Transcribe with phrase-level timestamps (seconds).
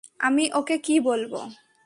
[0.19, 1.39] আমি ওকে কী বলবো?